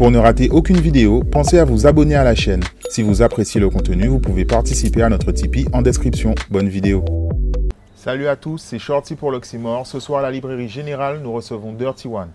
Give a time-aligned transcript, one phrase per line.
[0.00, 2.62] Pour ne rater aucune vidéo, pensez à vous abonner à la chaîne.
[2.88, 6.34] Si vous appréciez le contenu, vous pouvez participer à notre Tipeee en description.
[6.48, 7.04] Bonne vidéo.
[7.96, 9.86] Salut à tous, c'est Shorty pour l'Oxymore.
[9.86, 12.30] Ce soir à la librairie générale, nous recevons Dirty One.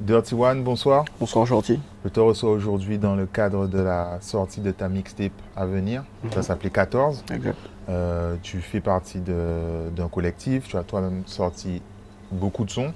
[0.00, 1.04] Dirty One, bonsoir.
[1.20, 1.78] Bonsoir Shorty.
[2.04, 6.02] Je te reçois aujourd'hui dans le cadre de la sortie de ta mixtape à venir.
[6.32, 7.22] Ça s'appelait 14.
[7.32, 7.56] Exact.
[7.88, 11.82] Euh, tu fais partie d'un collectif, tu as toi-même sorti
[12.32, 12.92] beaucoup de sons.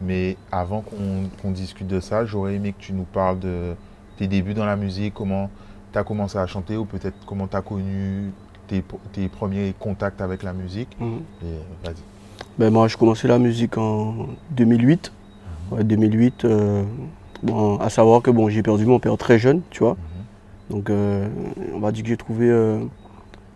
[0.00, 3.74] Mais avant qu'on discute de ça, j'aurais aimé que tu nous parles de
[4.16, 5.50] tes débuts dans la musique, comment
[5.92, 8.32] tu as commencé à chanter ou peut-être comment tu as connu
[8.66, 10.96] tes, tes premiers contacts avec la musique.
[11.00, 11.20] Mhm.
[11.42, 12.02] Et vas-y.
[12.58, 15.12] Ben, moi, j'ai commencé la musique en 2008.
[15.70, 16.84] Ouais, 2008, euh,
[17.42, 19.96] bon, à savoir que bon, j'ai perdu mon père très jeune, tu vois.
[20.70, 21.28] Donc, euh,
[21.74, 22.50] on va dire que j'ai trouvé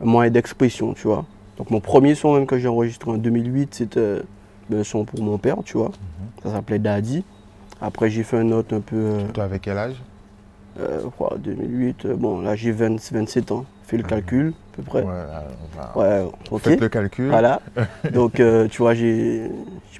[0.00, 1.24] moyen d'expression, tu vois.
[1.56, 4.18] Donc, mon premier son même que j'ai enregistré en 2008, c'était
[4.70, 5.90] le son pour mon père, tu vois.
[6.42, 7.24] Ça s'appelait Daddy.
[7.80, 8.96] Après, j'ai fait un autre un peu.
[8.96, 9.96] euh, Toi, avec quel âge?
[10.80, 13.64] euh, quoi, 2008, euh, bon, là, j'ai 20 27 ans.
[13.82, 15.02] Fais le calcul, à peu près.
[15.02, 15.40] Ouais, euh,
[15.76, 15.92] va-
[16.24, 16.60] Ouais, ok.
[16.62, 17.28] Faites le calcul.
[17.30, 17.60] Voilà.
[18.12, 19.50] Donc, euh, tu vois, j'ai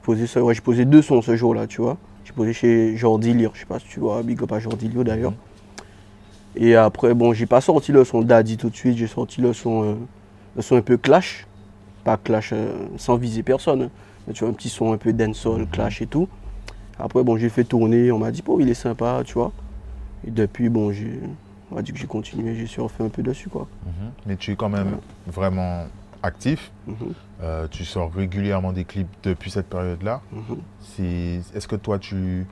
[0.03, 1.97] posé, ça- ouais, j'ai posé deux sons ce jour-là, tu vois.
[2.25, 4.89] J'ai posé chez Jordi Lire, je sais pas si tu vois, big up à Jordi
[4.89, 5.33] Lire d'ailleurs.
[6.59, 9.53] Et après, bon, j'ai pas sorti le son Daddy tout de suite, j'ai sorti le
[9.53, 9.95] son, euh,
[10.57, 11.47] le son un peu clash.
[12.05, 13.91] Pas clash euh, sans viser personne, hein.
[14.27, 16.29] mais tu vois, un petit son un peu dancehall, clash et tout.
[16.99, 19.53] Après, bon, j'ai fait tourner, on m'a dit, bon, il est sympa, tu vois.
[20.27, 21.21] Et depuis, bon, j'ai,
[21.71, 23.69] on m'a dit que j'ai continué, j'ai surfé un peu dessus, quoi.
[23.87, 24.11] Mhm.
[24.27, 24.97] Mais tu es quand même
[25.29, 25.85] vraiment
[26.23, 26.73] actif.
[26.89, 26.97] Mhm,
[27.41, 30.23] Euh, tu sors régulièrement des clips depuis cette période-là.
[30.33, 30.59] mhm.
[31.55, 32.47] Est-ce que toi, tu,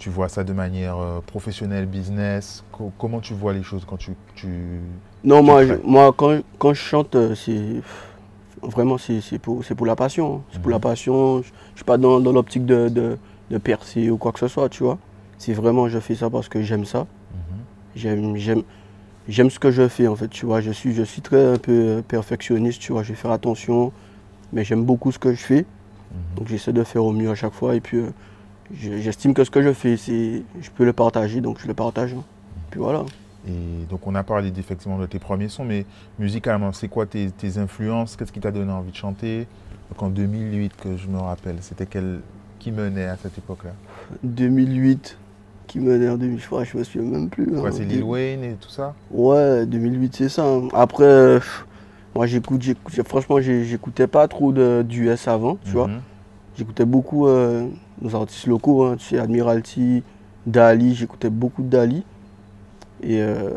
[0.00, 2.64] tu vois ça de manière euh, professionnelle, business?
[2.72, 4.16] Co- Comment tu vois les choses quand tu...
[4.34, 4.80] tu...
[5.22, 7.82] Non, Tu moi, je, moi quand, quand je chante, euh, c'est
[8.62, 10.36] vraiment c'est pour, pour la passion.
[10.36, 10.40] hein.
[10.52, 10.82] C'est pour la Mhm.
[10.82, 11.42] passion.
[11.42, 13.18] Je ne suis pas dans, dans l'optique de, de,
[13.50, 14.98] de percer ou quoi que ce soit, tu vois.
[15.38, 17.06] C'est vraiment, je fais ça parce que j'aime ça.
[17.96, 18.62] J'aime, j'aime,
[19.28, 20.60] j'aime ce que je fais, en fait, tu vois.
[20.62, 23.02] Je suis, je suis très un peu euh, perfectionniste, tu vois.
[23.02, 23.92] Je vais faire attention,
[24.52, 25.66] mais j'aime beaucoup ce que je fais.
[26.36, 27.74] Donc j'essaie de faire au mieux à chaque fois.
[27.74, 28.10] Et puis, euh,
[28.72, 32.14] j'estime que ce que je fais, c'est, je peux le partager, donc je le partage.
[32.14, 32.22] hein.
[32.70, 33.04] Puis voilà.
[33.48, 35.86] Et donc, on a parlé effectivement de tes premiers sons, mais
[36.18, 38.16] musicalement, c'est quoi tes, tes influences?
[38.16, 39.46] Qu'est-ce qui t'a donné envie de chanter?
[39.90, 42.20] Donc, en 2008, que je me rappelle, c'était quel...
[42.58, 43.70] qui menait à cette époque-là?
[44.22, 45.16] 2008,
[45.66, 47.48] qui menait en 2000, je crois, je me souviens même plus.
[47.58, 47.62] Hein.
[47.72, 48.94] c'est Lil Wayne et tout ça?
[49.10, 50.44] Ouais, 2008, c'est ça.
[50.44, 50.68] hein.
[50.74, 51.40] Après, euh,
[52.14, 52.62] moi, j'écoute,
[53.06, 55.86] franchement, j'écoutais pas trop de- d'US avant, tu vois.
[55.88, 56.00] Mhm.
[56.58, 57.68] J'écoutais beaucoup euh,
[58.02, 60.02] nos artistes locaux, hein, tu sais, Admiralty,
[60.46, 62.04] Dali, j'écoutais beaucoup de Dali.
[63.02, 63.50] Et euh,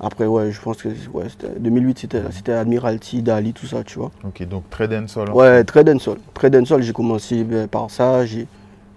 [0.00, 1.98] après, ouais, je pense que ouais, c'était- 2008,
[2.30, 4.10] c'était Admiralty, Dali, tout ça, tu vois.
[4.24, 5.30] Ok, donc très dancehall.
[5.30, 6.18] Ouais, très dancehall.
[6.34, 8.24] Très dancehall, j'ai commencé ben, par ça,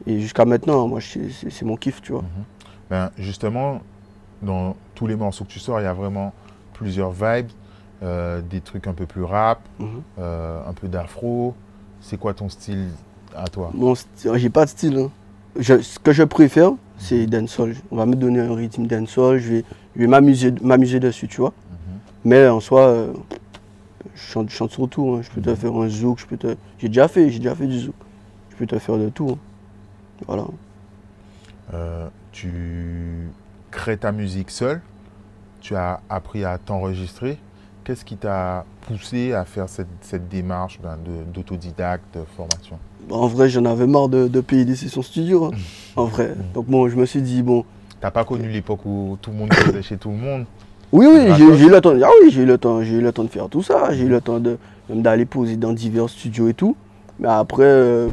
[0.08, 2.24] et jusqu'à maintenant, moi, c'est mon kiff, tu vois.
[2.90, 3.82] Ben, justement,
[4.42, 6.34] dans tous les morceaux que tu sors, il y a vraiment
[6.74, 7.50] plusieurs vibes,
[8.02, 9.88] euh, des trucs un peu plus rap, Mhm.
[10.20, 11.54] euh, un peu d'afro.
[12.02, 12.88] C'est quoi ton style
[13.36, 13.94] à toi Mon
[14.36, 14.98] j'ai pas de style.
[14.98, 15.10] hein.
[15.58, 17.76] Je- ce que je préfère, c'est dancehall.
[17.92, 21.42] On va me donner un rythme dancehall, je vais, je vais m'amuser, m'amuser dessus, tu
[21.42, 21.54] vois.
[22.26, 23.14] Mais en soi, euh,
[24.16, 25.16] je chante, je chante sur tout.
[25.16, 25.22] hein.
[25.22, 26.56] Je peux te faire un zouk, je peux te.
[26.78, 27.96] J'ai déjà fait, j'ai déjà fait du zouk.
[28.52, 29.30] Je peux te faire de tout.
[29.32, 29.38] hein.
[30.28, 30.44] Voilà.
[31.74, 33.30] Euh, Tu
[33.72, 34.82] crées ta musique seul,
[35.62, 37.38] tu as appris à t'enregistrer.
[37.84, 42.78] Qu'est-ce qui t'a poussé à faire cette, cette démarche ben, de- d'autodidacte, de formation?
[43.12, 45.46] En vrai, j'en avais marre de, de payer des sessions studio.
[45.46, 45.52] hein.
[45.96, 46.34] En vrai.
[46.54, 47.66] Donc bon, je me suis dit, bon.
[48.00, 50.46] T'as pas connu l'époque où tout le monde faisait chez tout le monde?
[50.92, 51.58] Oui, oui, j'ai Gratos.
[51.58, 51.94] j'ai eu le temps.
[52.04, 52.82] Ah oui, j'ai eu le temps.
[52.84, 53.94] J'ai eu le temps de faire tout ça.
[53.94, 56.76] J'ai eu le temps de même d'aller poser dans divers studios et tout.
[57.20, 58.08] Mais après, euh,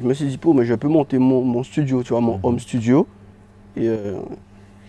[0.00, 2.34] je me suis dit, bon, mais je peux monter mon, mon studio, tu vois, mon
[2.34, 2.40] Mhm.
[2.42, 3.06] home studio.
[3.76, 4.16] Et euh,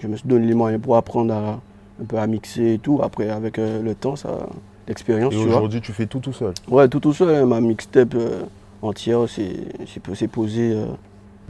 [0.02, 1.60] je me suis donné les moyens pour apprendre à,
[2.02, 3.00] un peu à mixer et tout.
[3.04, 4.48] Après, avec euh, le temps, ça,
[4.88, 6.54] l'expérience, Et aujourd'hui, tu fais tout tout seul?
[6.68, 7.36] Ouais, tout tout seul.
[7.36, 8.16] hein, ma mixtape
[8.82, 9.56] entière, c'est
[9.88, 10.86] c'est- c'est posé euh,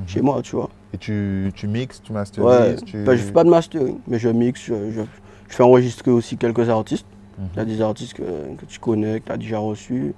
[0.07, 0.69] chez moi, tu vois.
[0.93, 3.01] Et tu, tu mixes, tu Ouais, masterises tu...
[3.03, 5.01] Enfin, je fais pas de mastering, mais je mixe, je, je-
[5.47, 7.05] je fais enregistrer aussi quelques artistes.
[7.37, 7.47] Mhm.
[7.53, 10.13] Il y a des artistes que, que tu connais, que tu as déjà reçus,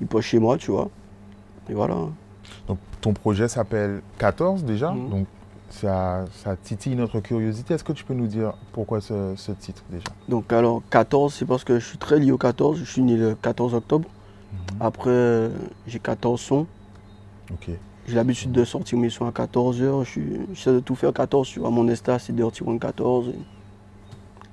[0.00, 0.88] ils posent chez moi, tu vois.
[1.70, 1.96] Et voilà.
[2.68, 5.08] Donc, ton projet s'appelle 14 déjà, Mhm.
[5.10, 5.26] donc
[5.70, 7.74] ça, ça titille notre curiosité.
[7.74, 10.04] Est-ce que tu peux nous dire pourquoi ce, ce titre déjà?
[10.28, 12.78] Donc alors 14, c'est parce que je suis très lié au 14.
[12.78, 14.08] Je suis né le 14 octobre.
[14.80, 15.50] Après,
[15.86, 16.66] j'ai 14 sons.
[17.52, 17.70] Ok.
[18.06, 20.04] J'ai l'habitude de sortir mes sons à 14h.
[20.04, 21.48] Je suis- J'essaie de tout faire 14.
[21.48, 23.28] Tu vois, mon Insta, c'est Dirty One 14.
[23.30, 23.34] et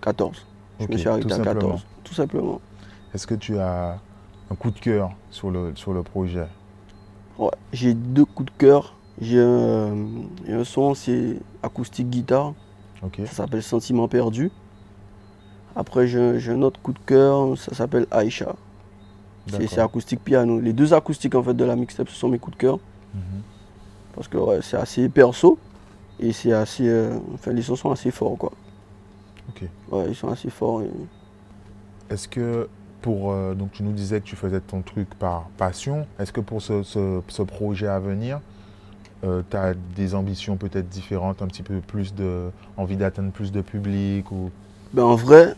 [0.02, 0.46] 14.
[0.80, 1.60] Je me suis arrêté à simplement.
[1.62, 1.86] 14.
[2.04, 2.62] Tout simplement.
[3.14, 4.00] Est-ce que tu as
[4.50, 6.48] un coup de cœur sur le, sur le projet?
[7.38, 8.96] Ouais, j'ai deux coups de cœur.
[9.22, 9.96] J'ai un,
[10.64, 12.54] son, c'est acoustique guitare.
[13.26, 14.52] Ça s'appelle Sentiment perdu.
[15.76, 18.56] Après, j'ai j'ai un autre coup de cœur, ça s'appelle Aïcha.
[19.48, 20.60] C'est acoustique piano.
[20.60, 22.80] Les deux acoustiques en fait de la mixtape, ce sont mes coups de cœur.
[23.14, 23.22] Mhm.
[24.16, 25.58] Parce que ouais, c'est assez perso.
[26.20, 26.88] Et c'est assez.
[26.88, 28.52] euh, enfin, les sons sont assez forts, quoi.
[29.50, 29.68] Ok.
[29.92, 30.82] Ouais, ils sont assez forts.
[30.84, 30.90] et-
[32.14, 32.70] Est-ce que
[33.02, 33.32] pour.
[33.32, 36.06] euh, donc, tu nous disais que tu faisais ton truc par passion.
[36.20, 38.40] Est-ce que pour ce, ce- ce projet à venir,
[39.24, 42.50] tu as des ambitions peut-être différentes, un petit peu plus de.
[42.78, 44.52] envie d'atteindre plus de public ou...
[44.94, 45.56] Ben, en vrai,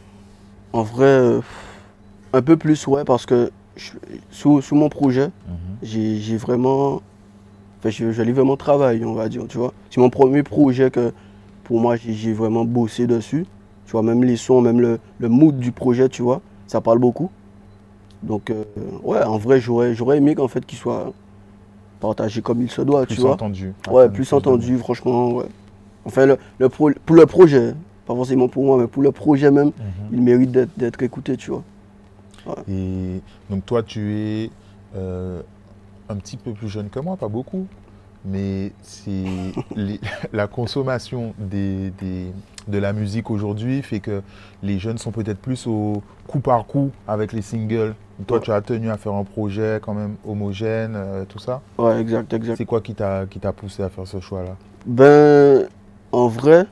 [0.72, 1.42] en vrai, euh,
[2.32, 3.92] un peu plus, ouais, parce que je-
[4.32, 5.30] sous, sous mon projet,
[5.84, 7.02] j'ai j'ai vraiment.
[7.80, 9.74] Enfin, j'allais vraiment travailler, on va dire, tu vois.
[9.92, 11.12] C'est mon premier projet que,
[11.64, 13.46] pour moi, j'ai vraiment bossé dessus.
[13.86, 16.98] Tu vois, même les sons, même le, le mood du projet, tu vois, ça parle
[16.98, 17.30] beaucoup.
[18.24, 18.64] Donc, euh,
[19.04, 21.14] ouais, en vrai, j'aurais aimé qu'en fait, qu'il soit
[22.00, 23.34] partagé comme il se doit, Plus tu vois.
[23.34, 23.74] entendu.
[23.92, 25.46] Ouais, plus entendu, franchement, ouais.
[26.06, 27.74] Enfin, le, le pro- pour le projet,
[28.08, 29.68] pas forcément pour moi, mais pour le projet même.
[29.68, 29.74] Mhm.
[30.14, 31.64] il mérite d'être d'être écouté, tu vois.
[32.70, 34.50] Et donc toi, tu es
[34.96, 35.42] euh,
[36.10, 37.68] un petit peu plus jeune que moi, pas beaucoup,
[38.24, 39.54] mais c'est
[40.34, 42.32] la consommation des, des-
[42.68, 44.22] de la musique aujourd'hui fait que
[44.64, 47.94] les jeunes sont peut-être plus au coup par coup avec les singles.
[48.28, 48.44] Toi, Ouais.
[48.44, 51.62] tu as tenu à faire un projet quand même homogène, euh, tout ça.
[51.78, 52.56] Ouais, exact, exact.
[52.58, 54.56] C'est quoi qui t'a qui t'a poussé à faire ce choix-là?
[54.86, 55.68] Ben,
[56.14, 56.66] en vrai,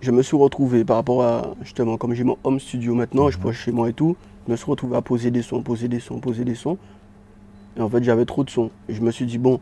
[0.00, 3.36] je me suis retrouvé par rapport à, justement, comme j'ai mon home studio maintenant, je
[3.36, 3.42] Mhm.
[3.42, 4.16] pose chez moi et tout,
[4.48, 6.78] je me suis retrouvé à poser des sons, poser des sons, poser des sons.
[7.76, 8.70] Et en fait, j'avais trop de sons.
[8.88, 9.60] Et je me suis dit, bon,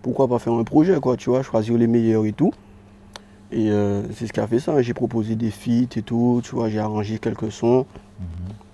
[0.00, 2.52] pourquoi pas faire un projet, quoi, tu vois, choisir les meilleurs et tout.
[3.52, 4.80] Et euh, c'est ce qui a fait ça.
[4.80, 7.84] J'ai proposé des feats et tout, tu vois, j'ai arrangé quelques sons.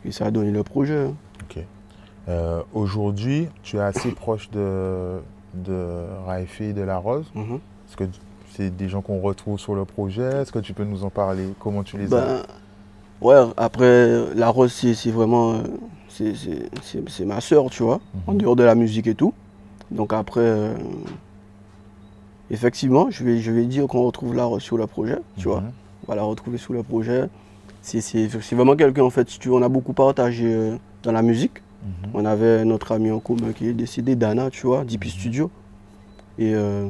[0.04, 1.06] Et ça a donné le projet.
[1.06, 1.14] hein.
[1.42, 1.64] Ok.
[2.28, 5.18] Euh, aujourd'hui, tu es assez proche de,
[5.54, 7.26] de Raifé et de La Rose.
[7.34, 7.56] Mhm.
[7.88, 8.04] Est-ce que
[8.52, 10.22] c'est des gens qu'on retrouve sur le projet?
[10.42, 11.48] Est-ce que tu peux nous en parler?
[11.58, 12.42] Comment tu les as Ben,
[13.20, 15.54] ouais, après, la Rose, c'est vraiment.
[15.54, 15.58] euh,
[16.08, 18.38] c'est- ma sœur, tu vois, en Mhm.
[18.38, 19.32] dehors de la musique et tout.
[19.90, 20.74] Donc après, euh,
[22.50, 25.62] effectivement, je vais, je vais dire qu'on retrouve la Rose sur le projet, tu vois.
[26.06, 27.28] On va la retrouver sous le projet.
[27.82, 31.22] C'est vraiment quelqu'un, en fait, si tu veux, on a beaucoup partagé euh, dans la
[31.22, 31.62] musique.
[31.82, 32.10] Mhm.
[32.14, 35.10] On avait notre ami en commun qui est décédé, Dana, tu vois, DP Mhm.
[35.10, 35.50] Studio.
[36.38, 36.88] Et euh,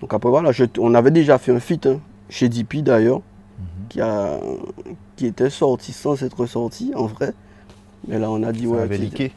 [0.00, 3.20] donc après, voilà, je- on avait déjà fait un feat hein, chez DP d'ailleurs.
[3.88, 4.38] Qui, a,
[5.16, 7.32] qui était sorti sans être sorti en vrai.
[8.08, 8.82] Mais là on a dit Ça ouais.
[8.82, 9.32] avait.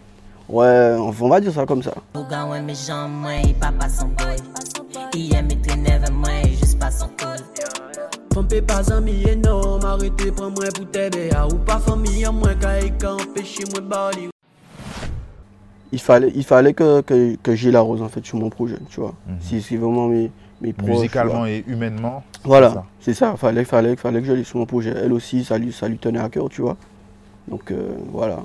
[0.49, 1.93] Ouais, on, on va dire ça comme ça.
[2.23, 2.39] Il
[13.81, 14.29] bali.
[15.99, 18.99] Fallait, il fallait que, que, que j'ai la rose en fait sur mon projet, tu
[19.01, 19.13] vois.
[19.27, 19.37] Mhm.
[19.41, 20.31] Si c'est vraiment mes,
[20.61, 20.85] mes proches.
[20.89, 22.23] tu Musicalement et humainement.
[22.43, 22.85] Voilà, ça.
[22.99, 23.35] c'est ça.
[23.37, 24.91] Fallait, fallait, fallait que je sur mon projet.
[24.95, 26.77] Elle aussi, ça lui, ça lui tenait à cœur, tu vois.
[27.47, 28.39] Donc euh, voilà.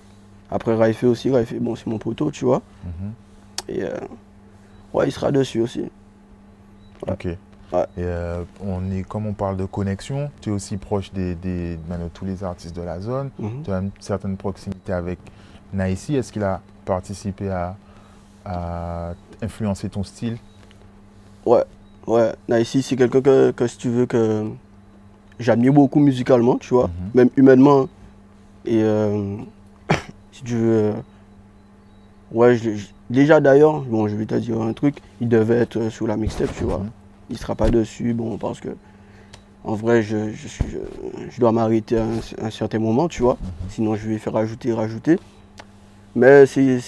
[0.50, 2.62] Après Raifé aussi, Raifé, bon c'est mon poteau, tu vois.
[2.84, 3.12] Mhm.
[3.68, 3.94] Et euh,
[4.92, 5.84] ouais, il sera dessus aussi.
[7.06, 7.24] Ok.
[7.72, 7.84] Ouais.
[7.96, 11.78] Et euh, on est, comme on parle de connexion, tu es aussi proche des, des-
[11.88, 13.30] ben, de tous les artistes de la zone.
[13.38, 13.62] Mhm.
[13.64, 15.18] Tu as une certaine proximité avec
[15.72, 16.16] Naïsi.
[16.16, 17.76] Est-ce qu'il a participé à,
[18.44, 20.36] à influencer ton style?
[21.46, 21.64] Ouais,
[22.06, 22.32] ouais.
[22.60, 24.44] Ici, c'est quelqu'un que, que, si tu veux, que
[25.38, 27.10] j'admire beaucoup musicalement, tu vois, Mhm.
[27.14, 27.88] même humainement.
[28.64, 29.36] Et euh,
[30.32, 30.72] si tu veux.
[30.72, 30.92] euh,
[32.32, 35.76] ouais, je- je- déjà d'ailleurs, bon, je vais te dire un truc, il devait être
[35.78, 36.78] euh, sur la mixtape, tu vois.
[36.78, 36.90] Mhm.
[37.30, 38.68] Il sera pas dessus, bon, parce que.
[39.64, 43.38] En vrai, je, je, dois m'arrêter à un, un certain moment, tu vois.
[43.68, 45.20] Sinon, je vais faire rajouter, rajouter.
[46.16, 46.80] Mais c'est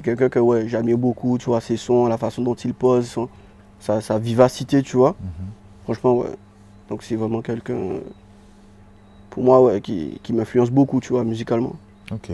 [0.00, 3.28] quelqu'un que ouais, j'admire beaucoup, tu vois, ses sons, la façon dont il pose, son-
[3.80, 5.16] sa, sa vivacité, tu vois.
[5.20, 5.46] Mhm.
[5.84, 6.28] Franchement, ouais.
[6.88, 8.00] Donc c'est vraiment quelqu'un, euh,
[9.30, 11.74] pour moi, ouais, qui, qui m'influence beaucoup, tu vois, musicalement.
[12.12, 12.30] Ok.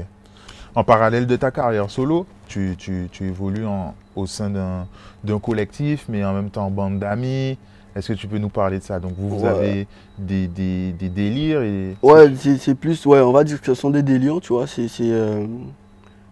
[0.74, 6.06] En parallèle de ta carrière solo, tu, tu- tu évolues en- au sein d'un collectif,
[6.08, 7.58] mais en même temps en bande d'amis.
[7.94, 8.98] Est-ce que tu peux nous parler de ça?
[9.00, 9.50] Donc vous, vous Ouais.
[9.50, 9.86] avez
[10.18, 11.94] des, des- des délires et...
[12.02, 14.66] Ouais, c'est plus, ouais, on va dire que ce sont des délires, tu vois.
[14.66, 15.46] C'est c'est, euh,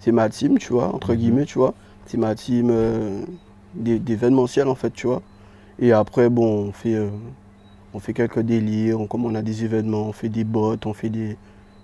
[0.07, 1.19] ma team, tu vois, entre Mhm.
[1.19, 1.75] guillemets, tu vois.
[2.07, 3.23] C'est ma team euh,
[3.75, 5.23] d'événementiel, en fait, tu vois.
[5.79, 7.09] Et après, bon, on fait, euh,
[7.95, 10.93] on fait quelques délires, on, comme on a des événements, on fait des bots, on
[10.93, 11.37] fait des,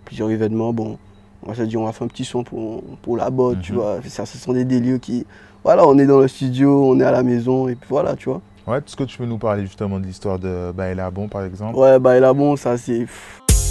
[0.04, 0.72] plusieurs événements.
[0.72, 0.98] Bon,
[1.42, 3.72] on va se dire, on va faire un petit son pour, pour la botte, tu
[3.72, 3.78] Mhm.
[3.78, 3.98] vois.
[4.06, 5.26] Ça, ce sont des délires qui,
[5.64, 8.28] voilà, on est dans le studio, on est à la maison, et puis voilà, tu
[8.28, 8.40] vois.
[8.66, 11.76] Ouais, est-ce que tu peux nous parler justement de l'histoire de Baila Bon, par exemple?
[11.78, 13.06] Ouais, là, bon, ça, c'est.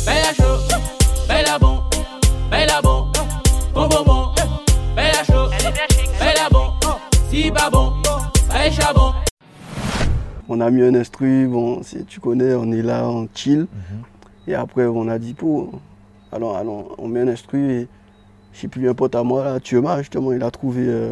[0.06, 0.44] Bella chaud,
[1.60, 1.80] bon,
[2.50, 3.06] bella bon.
[3.74, 4.25] Bon, bon, bon,
[10.48, 13.68] On a mis un instru, bon, si tu connais, on est là, on chill.
[14.48, 15.72] Et après, on a dit, pour,
[16.32, 17.88] alors, alors, on met un instru et
[18.54, 21.12] je sais plus, un pote à moi, là, Thiema, justement, il a trouvé, euh,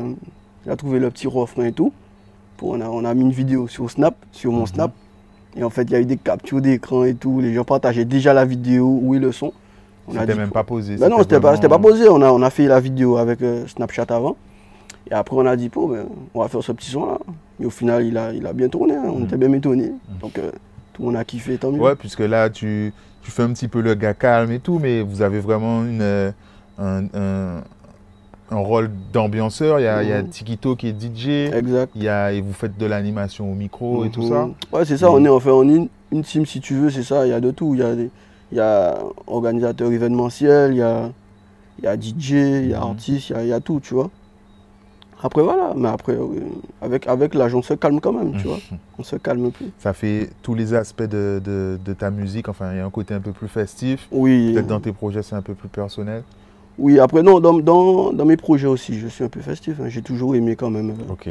[0.65, 1.91] il a trouvé le petit refrain et tout.
[2.55, 4.91] Pour, on, a, on a mis une vidéo sur Snap, sur mon Snap.
[5.57, 7.41] Et en fait, il y a eu des captures d'écran et tout.
[7.41, 9.51] Les gens partageaient déjà la vidéo, où est le son.
[10.07, 10.95] On a dit, même pas posé.
[10.97, 12.07] ben non, c'était pas, vraiment- c'était pas posé.
[12.09, 14.37] On a, on a fait la vidéo avec euh, Snapchat avant.
[15.09, 17.19] Et après, on a dit, bon, ben, on va faire ce petit son-là.
[17.59, 18.95] Et au final, il a, il a bien tourné.
[18.95, 19.03] hein.
[19.05, 19.23] On Mm.
[19.25, 19.91] était bien étonnés.
[20.21, 20.51] Donc, euh,
[20.93, 21.79] tout le monde a kiffé, tant mieux.
[21.81, 25.01] Ouais, puisque là, tu, tu fais un petit peu le gars calme et tout, mais
[25.01, 26.31] vous avez vraiment une, euh,
[26.77, 27.63] un, un-
[28.51, 29.79] un rôle d'ambianceur.
[29.79, 30.29] Il y a, il y a Mhm.
[30.29, 31.91] Tikito qui est DJ, Exact.
[31.95, 34.29] il y a, et vous faites de l'animation au micro et tout Mhm.
[34.29, 34.49] ça.
[34.71, 35.11] Ouais, c'est ça.
[35.11, 37.25] On est enfin on est une, une team, si tu veux, c'est ça.
[37.25, 37.73] Il y a de tout.
[37.73, 38.09] Il y a, des,
[38.51, 41.09] il y a organisateur événementiel, il y a,
[41.79, 42.31] il y a DJ,
[42.63, 42.83] il y a Mhm.
[42.91, 44.09] artiste, il y a, il y a tout, tu vois.
[45.23, 45.73] Après, voilà.
[45.75, 46.27] Mais après, euh,
[46.81, 48.59] avec, avec l'âge, on se calme quand même, tu vois.
[48.99, 49.71] On se calme plus.
[49.79, 52.49] Ça fait tous les aspects de, de- de ta musique.
[52.49, 54.07] Enfin, il y a un côté un peu plus festif.
[54.11, 54.51] Oui.
[54.53, 56.23] Peut-être dans tes projets, c'est un peu plus personnel.
[56.77, 59.79] Oui, après, non, dans, dans, dans mes projets aussi, je suis un peu festif.
[59.79, 59.87] hein.
[59.87, 60.89] J'ai toujours aimé quand même.
[60.91, 61.29] euh, Ok.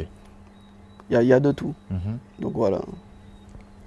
[1.09, 1.73] Il y a, y a de tout.
[1.91, 2.17] Mhm.
[2.39, 2.81] Donc voilà.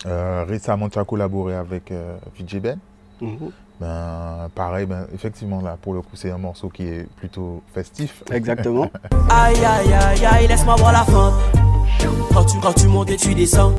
[0.07, 2.79] Euh, récemment, tu as collaboré avec euh, VJ Ben.
[3.21, 3.51] Mhm.
[3.79, 8.23] Ben, pareil, ben, effectivement, là, pour le coup, c'est un morceau qui est plutôt festif.
[8.33, 8.91] Exactement.
[9.31, 11.35] Aïe aïe aïe aïe, laisse-moi voir la fente.
[12.33, 13.75] Quand tu, quand tu montes et tu descends.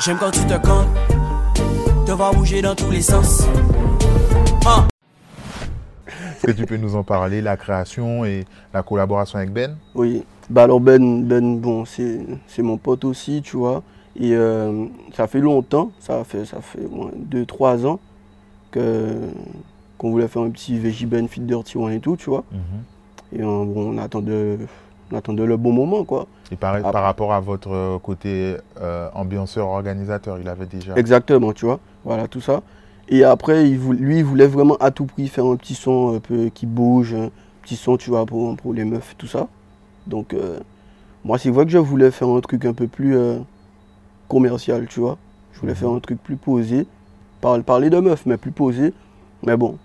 [0.00, 0.88] J'aime quand tu te comptes.
[2.04, 3.46] Te voir bouger dans tous les sens.
[4.66, 4.88] Ah.
[6.06, 8.44] Est-ce que tu peux nous en parler, la création et
[8.74, 9.76] la collaboration avec Ben?
[9.94, 13.84] Oui, bah alors Ben, ben bon, c'est c'est mon pote aussi, tu vois.
[14.16, 16.80] Et euh, ça fait longtemps, ça fait ça fait
[17.30, 18.00] 2-3 ans
[18.72, 22.44] qu'on voulait faire un petit VJ Ben Fit Dirty One et tout, tu vois.
[23.34, 24.58] Et euh, bon, on attendait,
[25.10, 26.26] on attendait le bon moment, quoi.
[26.50, 30.94] Et par, Après- par rapport à votre côté euh, ambianceur, organisateur, il avait déjà.
[30.96, 31.80] Exactement, tu vois.
[32.04, 32.62] Voilà, tout ça.
[33.08, 36.14] Et après, il voulait- lui, il voulait vraiment à tout prix faire un petit son
[36.16, 37.30] un peu qui bouge, un
[37.62, 39.48] petit son, tu vois, pour, pour les meufs, tout ça.
[40.06, 40.58] Donc, euh,
[41.24, 43.38] moi, c'est vrai que je voulais faire un truc un peu plus euh,
[44.28, 45.18] commercial, tu vois.
[45.52, 46.86] Je voulais faire un truc plus posé.
[47.42, 48.94] Par- parler de meufs, mais plus posé.
[49.44, 49.76] Mais bon,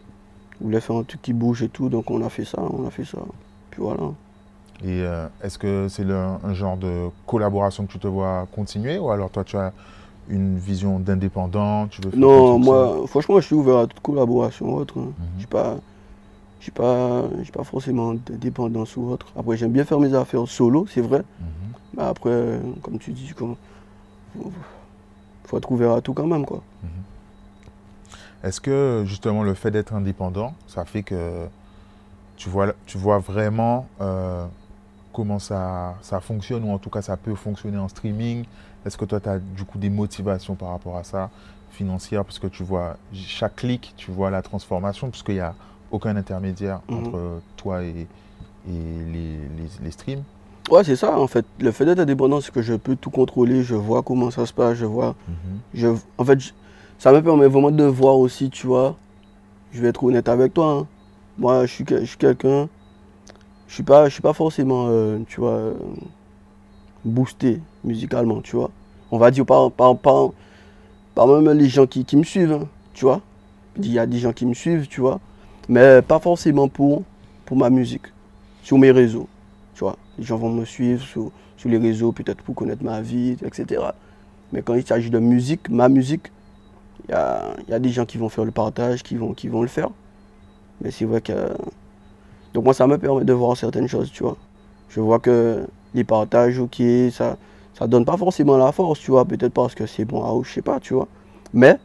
[0.59, 2.87] je voulais faire un truc qui bouge et tout, donc on a fait ça, on
[2.87, 3.17] a fait ça.
[3.71, 4.03] Puis voilà.
[4.83, 9.09] Et euh, est-ce que c'est un genre de collaboration que tu te vois continuer ou
[9.09, 9.73] alors toi tu as
[10.29, 14.75] une vision d'indépendant tu veux faire Non, moi, franchement, je suis ouvert à toute collaboration
[14.75, 14.93] ou autre.
[14.99, 15.05] hein.
[15.05, 15.25] Mhm.
[15.35, 15.75] Je suis pas,
[16.59, 19.25] je suis pas, je suis pas forcément de dépendance ou autre.
[19.35, 21.23] Après, j'aime bien faire mes affaires solo, c'est vrai.
[21.39, 21.47] Mhm.
[21.97, 23.55] Mais après, comme tu dis, comme,
[24.37, 24.51] faut,
[25.45, 26.61] faut être ouvert à tout quand même, quoi.
[28.43, 31.47] Est-ce que justement le fait d'être indépendant, ça fait que
[32.35, 34.45] tu vois, tu vois vraiment euh,
[35.13, 38.45] comment ça, ça fonctionne ou en tout cas ça peut fonctionner en streaming?
[38.85, 41.29] Est-ce que toi tu as du coup des motivations par rapport à ça,
[41.71, 45.55] financières, parce que tu vois chaque clic, tu vois la transformation, puisqu'il n'y a
[45.91, 46.97] aucun intermédiaire Mhm.
[46.97, 48.07] entre toi et, et
[48.71, 50.23] les, les, les streams
[50.69, 51.45] Ouais, c'est ça, en fait.
[51.59, 54.51] Le fait d'être indépendant, c'est que je peux tout contrôler, je vois comment ça se
[54.51, 55.15] passe, je vois.
[55.27, 55.59] Mhm.
[55.73, 56.39] Je, en fait,
[56.99, 58.95] ça me permet vraiment de voir aussi, tu vois.
[59.71, 60.71] Je vais être honnête avec toi.
[60.71, 60.87] hein.
[61.37, 62.67] Moi, je suis, je suis quelqu'un.
[63.67, 65.73] Je suis pas, je suis pas forcément, euh, tu vois, euh,
[67.03, 68.71] boosté musicalement, tu vois.
[69.11, 69.71] On va dire par,
[71.27, 73.21] même les gens qui, qui me suivent, hein, tu vois.
[73.77, 75.19] Il y a des gens qui me suivent, tu vois.
[75.69, 77.03] Mais pas forcément pour,
[77.45, 78.07] pour ma musique,
[78.63, 79.27] sur mes réseaux,
[79.75, 79.97] tu vois.
[80.17, 83.81] Les gens vont me suivre sur, sur les réseaux, peut-être pour connaître ma vie, etc.
[84.53, 86.31] Mais quand il s'agit de musique, ma musique,
[87.09, 89.47] y a, il y a des gens qui vont faire le partage, qui vont, qui
[89.47, 89.89] vont le faire.
[90.81, 91.33] Mais c'est vrai que.
[92.53, 94.37] Donc, moi, ça me permet de voir certaines choses, tu vois.
[94.89, 97.37] Je vois que les partages, ok, ça
[97.73, 99.23] ça donne pas forcément la force, tu vois.
[99.25, 101.07] Peut-être parce que c'est bon, ah, je sais pas, tu vois.
[101.53, 101.77] Mais,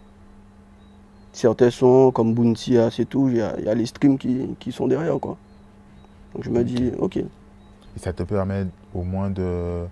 [1.33, 4.73] certains sons comme Bounty, ah, c'est tout, il y y a les streams qui, qui
[4.73, 5.37] sont derrière, quoi.
[6.35, 7.19] Donc, je me dis, ok.
[7.19, 9.85] Et ça te permet au moins de,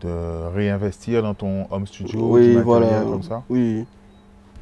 [0.00, 3.04] de réinvestir dans ton home studio, du Oui, matériel voilà.
[3.04, 3.42] comme ça?
[3.48, 3.84] Oui.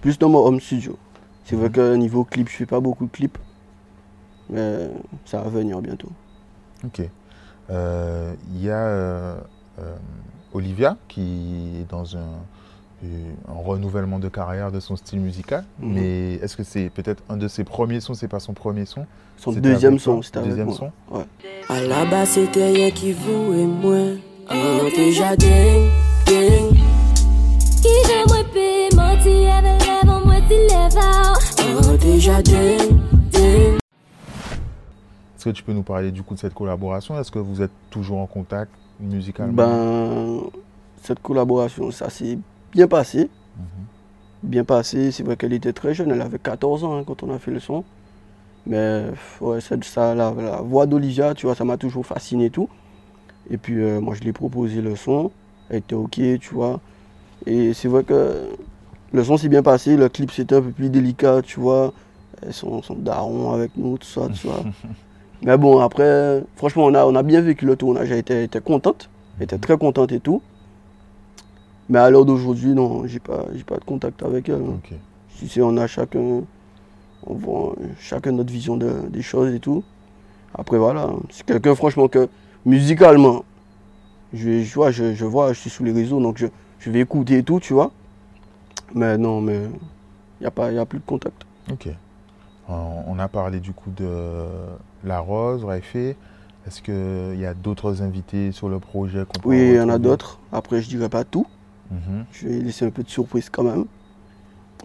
[0.00, 0.96] Plus dans mon home studio.
[1.44, 1.72] C'est vrai Mhm.
[1.72, 3.38] que niveau clip, je fais pas beaucoup de clips.
[4.48, 4.90] Mais
[5.24, 6.08] ça va venir bientôt.
[6.84, 7.02] Ok.
[7.70, 9.36] Euh, Il y a euh,
[9.78, 9.96] euh,
[10.52, 12.40] Olivia qui est dans un,
[13.48, 15.64] un renouvellement de carrière de son style musical.
[15.80, 15.92] Mhm.
[15.92, 18.14] Mais est-ce que c'est peut-être un de ses premiers sons?
[18.14, 19.06] C'est pas son premier son?
[19.36, 20.76] Son deuxième avec son, c'était avec Deuxième moi.
[20.76, 20.90] son?
[21.16, 21.24] Ouais.
[21.68, 24.16] À la base, c'était rien qui vous et moi.
[24.50, 25.88] Oh, déjà ding,
[26.26, 26.76] ding.
[27.80, 28.66] Ki jan mwen pe
[30.52, 32.38] Oh, déjà.
[32.40, 33.78] Est-ce
[35.44, 37.16] que tu peux nous parler du coup de cette collaboration?
[37.20, 39.52] Est-ce que vous êtes toujours en contact musicalement?
[39.52, 40.40] Ben,
[41.02, 42.36] cette collaboration, ça s'est
[42.72, 43.30] bien passé.
[43.56, 43.64] Mhm.
[44.42, 45.12] Bien passé.
[45.12, 47.52] C'est vrai qu'elle était très jeune, elle avait 14 ans hein, quand on a fait
[47.52, 47.84] le son.
[48.66, 49.04] Mais
[49.40, 52.68] ouais, ça, ça- la, la voix d'Olivia, tu vois, ça m'a toujours fasciné et tout.
[53.48, 55.30] Et puis euh, moi, je lui ai proposé le son.
[55.68, 56.80] Elle était OK, tu vois.
[57.46, 58.48] Et c'est vrai que
[59.12, 59.96] le son s'est bien passé.
[59.96, 61.92] Le clip, c'était un peu plus délicat, tu vois.
[62.42, 64.62] Elles sont, sont darons avec nous, tout ça, tu vois.
[65.42, 68.10] Mais bon, après, franchement, on a, on a bien vécu le tournage.
[68.10, 69.08] Elle était, contente.
[69.38, 70.42] Elle était très contente et tout.
[71.88, 74.56] Mais à l'heure d'aujourd'hui, non, j'ai pas, j'ai pas de contact avec elle.
[74.62, 74.78] hein.
[75.38, 76.42] Tu sais, on a chacun,
[77.26, 79.82] on voit chacun notre vision de- des choses et tout.
[80.54, 82.28] Après, voilà, c'est quelqu'un, franchement, que
[82.66, 83.44] musicalement,
[84.32, 86.46] je, je, vois, je, je vois, je suis sous les réseaux, donc je,
[86.78, 87.90] je vais écouter et tout, tu vois.
[88.94, 91.44] Mais non, mais il n'y a, pas- y a plus de contact.
[91.70, 91.88] Ok.
[92.68, 94.46] On on a parlé du coup de
[95.04, 96.16] La Rose, Raifé.
[96.66, 99.98] Est-ce qu'il y a d'autres invités sur le projet qu'on Oui, il y en a
[99.98, 100.38] d'autres.
[100.52, 101.46] Après, je dirais pas tout.
[101.90, 102.24] Mhm.
[102.32, 103.86] Je vais laisser un peu de surprise quand même.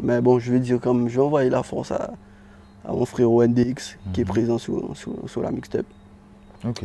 [0.02, 2.12] Mais bon, je vais dire quand même, je vais envoyer la force à,
[2.86, 4.30] à mon frère NDX qui est Mhm.
[4.30, 5.86] présent sur, sur, sur la mixtape.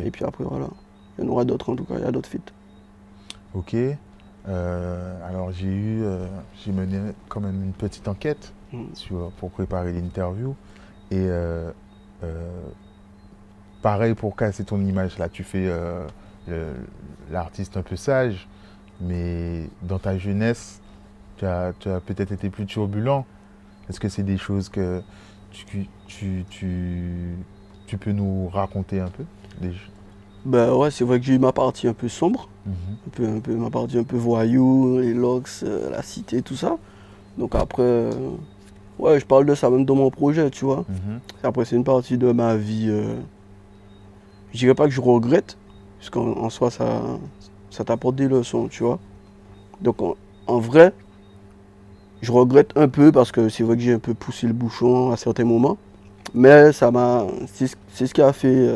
[0.04, 0.68] Et puis après, voilà.
[1.18, 2.38] Il y en aura d'autres en tout cas, il y a d'autres feats.
[3.54, 3.74] Ok.
[4.48, 6.26] Euh, alors j'ai eu, euh,
[6.64, 8.94] j'ai mené quand même une petite enquête Mm.
[8.94, 10.54] sur, pour préparer l'interview.
[11.10, 11.72] Et euh,
[13.82, 15.68] pareil pour casser ton image, là tu fais
[17.30, 18.48] l'artiste un peu sage,
[19.00, 20.80] mais dans ta jeunesse,
[21.38, 21.72] tu as,
[22.06, 23.24] peut-être été plus turbulent.
[23.88, 25.02] Est-ce que c'est des choses que
[25.50, 27.34] tu, tu, tu,
[27.86, 29.24] tu peux nous raconter un peu
[30.44, 32.72] Ben ouais, c'est vrai que j'ai eu ma partie un peu sombre, Mhm.
[33.06, 36.56] un peu, un peu, ma partie un peu voyou, les locks, euh, la cité, tout
[36.56, 36.78] ça.
[37.38, 38.10] Donc après, euh,
[38.98, 40.84] ouais, je parle de ça même dans mon projet, tu vois.
[40.88, 41.20] Mhm.
[41.42, 42.86] Après, c'est une partie de ma vie.
[42.88, 43.16] euh,
[44.52, 45.56] je dirais pas que je regrette,
[45.98, 47.02] parce qu'en en soi, ça,
[47.70, 48.98] ça t'apporte des leçons, tu vois.
[49.80, 50.92] Donc, en, en vrai,
[52.22, 55.10] je regrette un peu parce que c'est vrai que j'ai un peu poussé le bouchon
[55.12, 55.78] à certains moments.
[56.34, 57.26] Mais ça m'a.
[57.52, 58.68] C'est ce- c'est ce qui a fait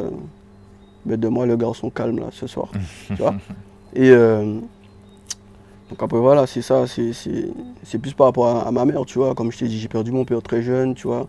[1.07, 2.69] ben, de moi le garçon calme, là, ce soir.
[3.09, 3.35] tu vois.
[3.95, 4.11] Et.
[4.11, 4.59] euh,
[5.90, 7.49] donc après voilà, c'est ça, c'est- c'est
[7.85, 9.35] c'est plus par rapport à, à ma mère, tu vois.
[9.35, 11.29] Comme je t'ai dit, j'ai perdu mon père très jeune, tu vois.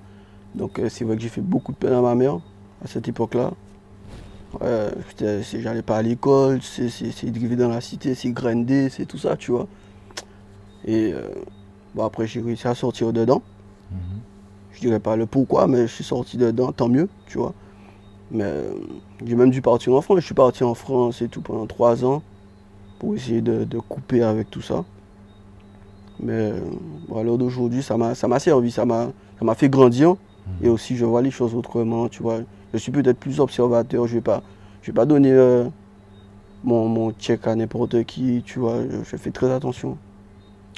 [0.56, 2.40] Donc euh, c'est vrai que j'ai fait beaucoup de peine à ma mère
[2.84, 3.52] à cette époque-là.
[4.62, 4.90] Ouais,
[5.60, 9.06] j'allais pas à l'école, c'est c'est- c'est de vivre dans la cité, c'est grinder, c'est
[9.06, 9.68] tout ça, tu vois.
[10.86, 11.22] Et euh,
[11.94, 13.42] bon, après j'ai réussi à sortir dedans.
[13.92, 13.98] Mhm.
[14.74, 17.54] Je dirais pas le pourquoi, mais je suis sorti dedans, tant mieux, tu vois.
[18.32, 18.74] Mais euh,
[19.26, 20.20] j'ai même dû partir en France.
[20.20, 22.22] Je suis parti en France et tout pendant trois ans
[23.00, 24.84] pour essayer de, de couper avec tout ça.
[26.20, 26.60] Mais euh,
[27.08, 29.12] bon, à l'heure d'aujourd'hui, ça m'a servi, ça m'a
[29.56, 30.16] fait grandir.
[30.62, 32.40] Et aussi, je vois les choses autrement, tu vois.
[32.74, 34.42] Je suis peut-être plus observateur, je vais pas,
[34.82, 35.66] je vais pas donner euh,
[36.64, 38.82] mon, mon check à n'importe qui, tu vois.
[38.84, 39.98] Je, je fais très attention.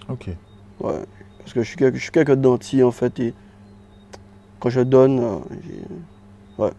[0.09, 0.27] Ok.
[0.79, 1.03] Ouais,
[1.39, 3.33] parce que je suis, quelqu'un- je suis quelqu'un d'anti en fait et
[4.59, 6.71] quand je donne, euh, j'ai ouais.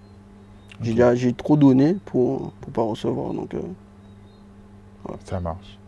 [0.83, 3.61] J'ai trop donné pour pour pas recevoir donc euh,
[5.25, 5.79] Ça marche.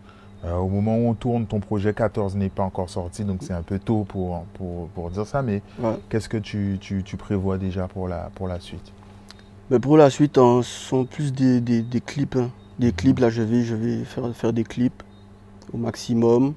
[0.45, 3.53] Euh, au moment où on tourne, ton projet 14 n'est pas encore sorti, donc c'est
[3.53, 5.99] un peu tôt pour, pour, pour dire ça, mais ouais.
[6.09, 8.93] qu'est-ce que tu, tu- tu prévois déjà pour la, pour la suite?
[9.71, 12.37] Mais pour la suite, hein, ce sont plus des, des- des clips.
[12.37, 12.51] hein.
[12.79, 15.03] Des clips, là je vais je vais faire faire des clips
[15.73, 16.55] au maximum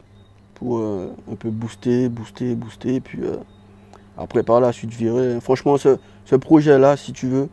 [0.55, 3.21] pour euh, un peu booster, booster, booster et puis
[4.17, 5.39] après par la suite verrai.
[5.41, 7.49] Franchement ce, ce projet là, si tu veux,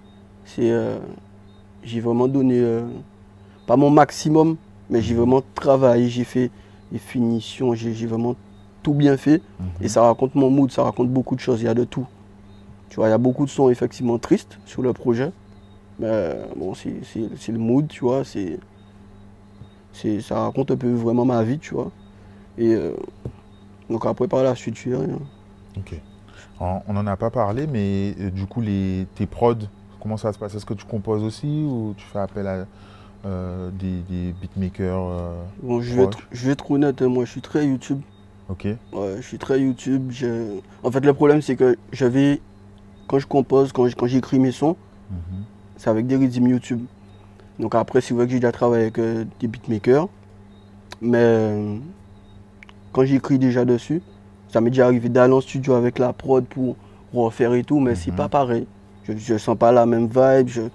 [0.55, 0.99] c'est euh,
[1.83, 2.83] j'ai vraiment donné euh,
[3.67, 4.57] pas mon maximum,
[4.89, 6.51] mais j'ai vraiment travaillé, j'ai fait
[6.93, 8.35] des finitions, j'ai vraiment
[8.83, 9.43] tout bien fait.
[9.83, 12.07] Et ça raconte mon mood, ça raconte beaucoup de choses, il y a de tout.
[12.89, 15.31] Tu vois, il y a beaucoup de sons effectivement tristes sur le projet.
[15.99, 18.59] Mais euh, bon, c'est le mood, tu vois, c'est.
[19.93, 21.91] c'est- Ça raconte un peu vraiment ma vie, tu vois.
[22.59, 22.93] Et euh,
[23.89, 25.19] donc après, par la suite, je verrai, hein.
[25.79, 25.95] Ok.
[26.61, 29.69] On on n'en a pas parlé, mais euh, du coup, les, tes prods,
[30.01, 30.55] comment ça se passe?
[30.55, 32.67] Est-ce que tu composes aussi ou tu fais appel à
[33.27, 37.09] euh, des, des beatmakers euh, Bon, je vais, être, proches je vais être honnête, hein,
[37.09, 38.01] moi, je suis très YouTube.
[38.49, 38.65] Ok.
[38.93, 40.11] Ouais, je suis très YouTube.
[40.11, 42.41] je- En fait, le problème, c'est que j'avais.
[43.07, 44.77] Quand je compose, quand j'écris mes sons,
[45.11, 45.45] Mhm.
[45.77, 46.83] c'est avec des rythmes YouTube.
[47.59, 50.09] Donc après, c'est vrai que j'ai déjà travaillé avec euh, des beatmakers.
[51.03, 51.77] Mais euh,
[52.93, 54.01] quand j'écris déjà dessus,
[54.49, 56.77] ça m'est déjà arrivé d'aller en studio avec la prod pour
[57.13, 58.17] refaire et tout, mais c'est Mhm.
[58.17, 58.67] pas pareil.
[59.05, 60.49] Je, je sens pas la même vibe.
[60.49, 60.69] je-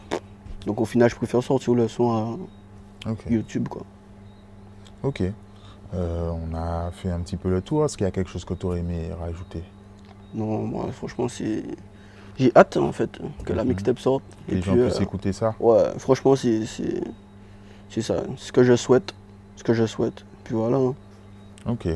[0.65, 3.09] Donc au final, je préfère sortir le son à.
[3.29, 3.67] YouTube.
[3.67, 3.83] Quoi.
[5.03, 5.21] Ok.
[5.93, 7.85] Euh, on a fait un petit peu le tour.
[7.85, 9.63] Est-ce qu'il y a quelque chose que tu aurais aimé rajouter?
[10.33, 11.63] Non, moi, franchement, c'est.
[12.37, 13.69] j'ai hâte en fait que la Mhm.
[13.69, 14.23] mixtape sorte.
[14.49, 15.53] les gens puis, puissent euh, écouter ça?
[15.59, 17.03] Ouais, franchement, c'est c'est-
[17.89, 18.23] c'est ça.
[18.37, 19.13] Ce que je souhaite.
[19.55, 20.25] Ce que je souhaite.
[20.43, 20.77] Puis voilà.
[20.77, 20.95] hein.
[21.67, 21.87] Ok.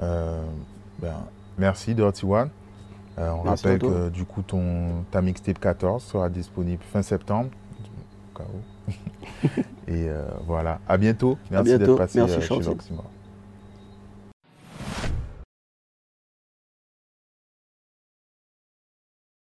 [0.00, 0.42] Euh,
[1.00, 1.14] ben,
[1.58, 2.48] merci Dirty One.
[3.18, 7.50] Euh, on Merci rappelle que du coup ton, ta mixtape 14 sera disponible fin septembre.
[8.34, 8.90] au cas où.
[9.88, 11.38] Et euh, voilà, à bientôt.
[11.50, 12.60] Merci d'être passé Merci, euh, chez.
[12.60, 13.02] Voxima.